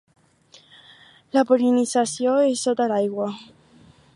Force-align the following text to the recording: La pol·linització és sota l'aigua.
La 1.37 1.43
pol·linització 1.51 2.33
és 2.55 2.65
sota 2.69 2.89
l'aigua. 2.93 3.29